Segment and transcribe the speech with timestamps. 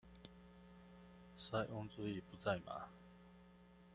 [1.37, 2.85] 塞翁之意不在馬